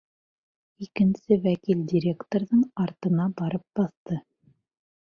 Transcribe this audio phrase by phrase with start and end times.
[0.85, 4.23] Икенсе вәкил директорҙың артына барып баҫты.